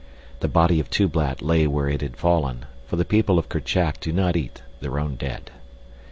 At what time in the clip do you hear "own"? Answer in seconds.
4.97-5.13